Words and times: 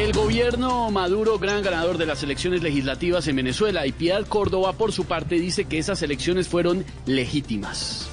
El 0.00 0.14
gobierno 0.14 0.90
Maduro, 0.90 1.38
gran 1.38 1.62
ganador 1.62 1.98
de 1.98 2.06
las 2.06 2.22
elecciones 2.22 2.62
legislativas 2.62 3.28
en 3.28 3.36
Venezuela, 3.36 3.86
y 3.86 3.92
Piedad 3.92 4.26
Córdoba, 4.26 4.72
por 4.72 4.92
su 4.92 5.04
parte, 5.04 5.34
dice 5.34 5.66
que 5.66 5.76
esas 5.78 6.00
elecciones 6.00 6.48
fueron 6.48 6.86
legítimas. 7.04 8.08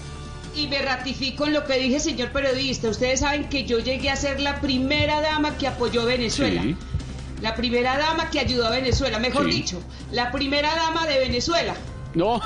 Y 0.53 0.67
me 0.67 0.81
ratifico 0.81 1.45
en 1.45 1.53
lo 1.53 1.63
que 1.63 1.77
dije, 1.79 2.01
señor 2.01 2.33
periodista. 2.33 2.89
Ustedes 2.89 3.21
saben 3.21 3.47
que 3.47 3.63
yo 3.63 3.79
llegué 3.79 4.09
a 4.09 4.17
ser 4.17 4.41
la 4.41 4.59
primera 4.59 5.21
dama 5.21 5.57
que 5.57 5.65
apoyó 5.67 6.01
a 6.01 6.05
Venezuela. 6.05 6.61
Sí. 6.61 6.75
La 7.41 7.55
primera 7.55 7.97
dama 7.97 8.29
que 8.31 8.39
ayudó 8.41 8.67
a 8.67 8.71
Venezuela. 8.71 9.17
Mejor 9.19 9.45
Sí. 9.45 9.51
dicho, 9.51 9.81
la 10.11 10.31
primera 10.33 10.75
dama 10.75 11.05
de 11.07 11.19
Venezuela. 11.19 11.73
No, 12.15 12.41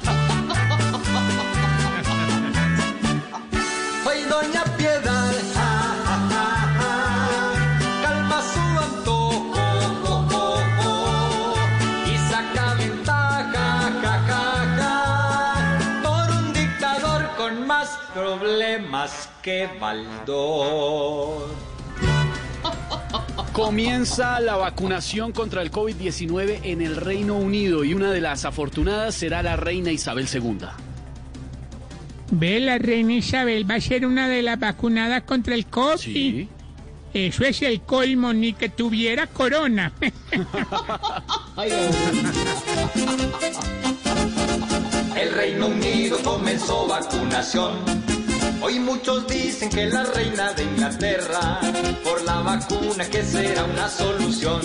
problemas 18.18 19.30
que 19.42 19.68
Baldor. 19.80 21.48
comienza 23.52 24.40
la 24.40 24.56
vacunación 24.56 25.30
contra 25.30 25.62
el 25.62 25.70
COVID-19 25.70 26.60
en 26.64 26.82
el 26.82 26.96
Reino 26.96 27.36
Unido 27.36 27.84
y 27.84 27.94
una 27.94 28.10
de 28.10 28.20
las 28.20 28.44
afortunadas 28.44 29.14
será 29.14 29.44
la 29.44 29.54
reina 29.54 29.92
Isabel 29.92 30.26
II. 30.32 30.66
Ve, 32.32 32.58
la 32.58 32.78
reina 32.78 33.14
Isabel 33.14 33.70
va 33.70 33.76
a 33.76 33.80
ser 33.80 34.04
una 34.04 34.28
de 34.28 34.42
las 34.42 34.58
vacunadas 34.58 35.22
contra 35.22 35.54
el 35.54 35.66
COVID. 35.66 35.98
Sí. 35.98 36.48
Eso 37.14 37.44
es 37.44 37.62
el 37.62 37.82
colmo, 37.82 38.32
ni 38.32 38.52
que 38.52 38.68
tuviera 38.68 39.28
corona. 39.28 39.92
El 45.20 45.32
Reino 45.32 45.66
Unido 45.66 46.16
comenzó 46.22 46.86
vacunación. 46.86 47.72
Hoy 48.60 48.80
muchos 48.80 49.26
dicen 49.28 49.70
que 49.70 49.86
la 49.86 50.04
reina 50.04 50.52
de 50.52 50.64
Inglaterra, 50.64 51.60
por 52.02 52.22
la 52.22 52.40
vacuna 52.40 53.04
que 53.08 53.22
será 53.22 53.64
una 53.64 53.88
solución, 53.88 54.60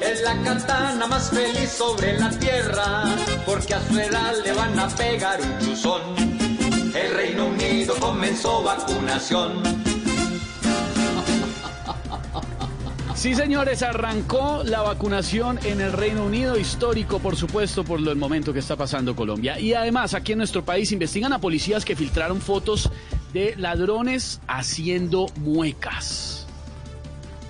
es 0.00 0.22
la 0.22 0.42
katana 0.42 1.06
más 1.06 1.30
feliz 1.30 1.70
sobre 1.70 2.18
la 2.18 2.30
tierra, 2.30 3.04
porque 3.44 3.74
a 3.74 3.86
su 3.86 3.98
edad 3.98 4.34
le 4.42 4.52
van 4.52 4.78
a 4.78 4.88
pegar 4.88 5.40
un 5.40 5.58
chuzón. 5.58 6.00
El 6.94 7.14
Reino 7.14 7.46
Unido 7.46 7.94
comenzó 8.00 8.62
vacunación. 8.62 9.91
Sí, 13.22 13.34
señores, 13.36 13.82
arrancó 13.84 14.62
la 14.64 14.82
vacunación 14.82 15.60
en 15.62 15.80
el 15.80 15.92
Reino 15.92 16.24
Unido, 16.24 16.58
histórico, 16.58 17.20
por 17.20 17.36
supuesto, 17.36 17.84
por 17.84 18.00
lo- 18.00 18.10
el 18.10 18.16
momento 18.18 18.52
que 18.52 18.58
está 18.58 18.74
pasando 18.74 19.14
Colombia. 19.14 19.60
Y 19.60 19.74
además, 19.74 20.14
aquí 20.14 20.32
en 20.32 20.38
nuestro 20.38 20.64
país 20.64 20.90
investigan 20.90 21.32
a 21.32 21.38
policías 21.38 21.84
que 21.84 21.94
filtraron 21.94 22.40
fotos 22.40 22.90
de 23.32 23.54
ladrones 23.56 24.40
haciendo 24.48 25.26
muecas. 25.36 26.48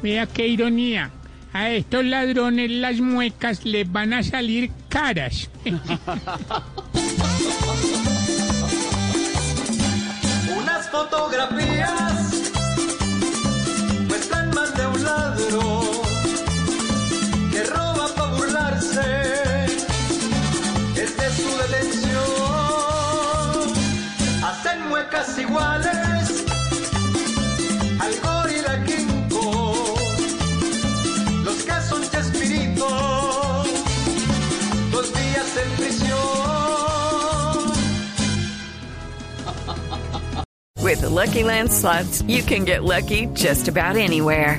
Vea 0.03 0.27
qué 0.27 0.47
ironía. 0.47 1.11
A 1.55 1.71
estos 1.71 2.05
ladrones 2.05 2.71
las 2.71 3.01
muecas 3.01 3.65
les 3.65 3.91
van 3.91 4.13
a 4.13 4.23
salir 4.23 4.71
caras. 4.91 5.49
Unas 10.55 10.91
fotografías 10.91 12.12
Kong. 29.29 29.97
Los 31.45 31.63
que 31.65 31.81
son 31.89 32.03
dos 34.91 35.13
días 35.13 35.57
en 35.63 35.71
prisión. 35.77 36.19
With 40.83 41.01
the 41.01 41.11
Lucky 41.11 41.45
Land 41.45 41.71
slots, 41.71 42.23
you 42.23 42.43
can 42.43 42.65
get 42.65 42.83
lucky 42.83 43.27
just 43.35 43.69
about 43.69 43.97
anywhere. 43.97 44.59